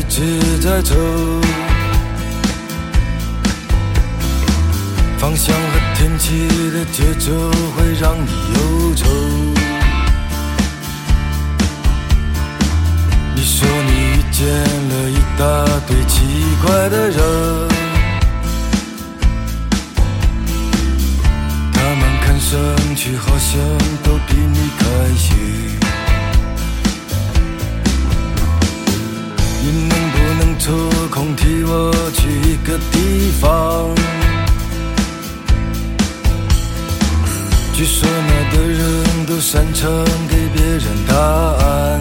[0.00, 0.22] 一直
[0.60, 0.94] 在走，
[5.18, 7.30] 方向和天气的节奏
[7.76, 9.06] 会让你忧愁。
[13.34, 15.44] 你说你遇见了一大
[15.86, 16.24] 堆奇
[16.64, 17.68] 怪的人，
[21.74, 22.58] 他们看上
[22.96, 23.60] 去好像
[24.02, 25.79] 都比你开心。
[31.36, 33.94] 替我去一个地方？
[37.72, 39.90] 据说那的人都擅长
[40.28, 42.00] 给别人答案。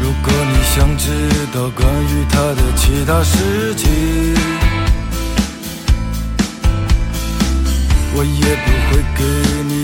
[0.00, 1.10] 如果你想知
[1.52, 3.90] 道关于他的其他事情，
[8.14, 9.22] 我也不会给
[9.68, 9.81] 你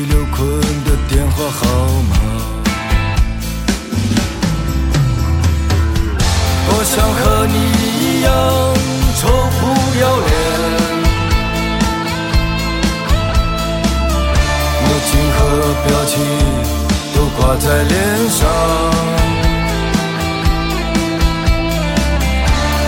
[17.69, 17.95] 在脸
[18.31, 18.49] 上，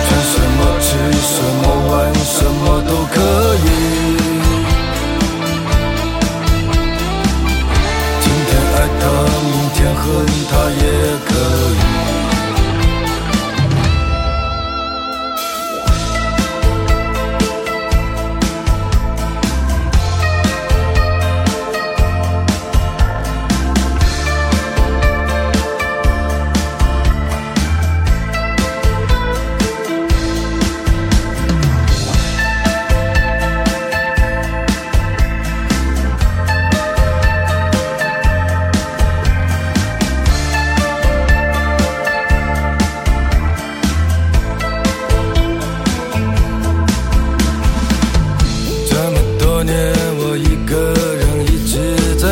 [0.06, 0.89] 穿什么吃
[1.20, 1.92] 什么玩
[2.25, 3.14] 什么都可
[3.56, 3.69] 以。
[8.23, 9.03] 今天爱他，
[9.45, 10.03] 明天恨
[10.51, 10.83] 他也
[11.27, 11.39] 可以。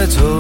[0.09, 0.38] 直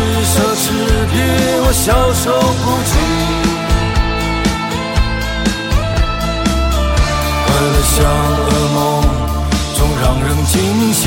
[0.00, 0.64] 是奢侈
[1.10, 1.14] 品，
[1.62, 2.92] 我消受不起。
[7.46, 7.94] 快乐像
[8.46, 8.78] 噩梦，
[9.76, 10.52] 总让人惊
[10.92, 11.02] 醒。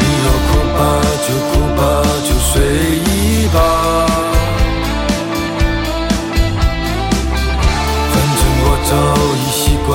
[0.00, 0.78] 你要哭吧
[1.26, 1.80] 就哭吧，
[2.22, 2.52] 就随
[3.04, 3.08] 意
[3.48, 3.56] 吧。
[8.12, 8.90] 反正我早
[9.34, 9.90] 已习惯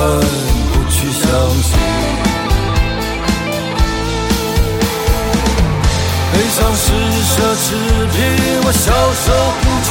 [8.14, 8.22] 侈品，
[8.64, 9.26] 我消受
[9.60, 9.88] 不起。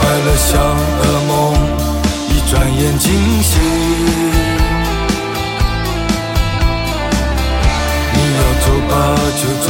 [0.00, 0.48] 快乐像
[1.02, 1.30] 噩梦，
[2.30, 3.06] 一转眼惊
[3.42, 3.52] 醒。
[8.14, 8.90] 你要走吧
[9.36, 9.68] 就走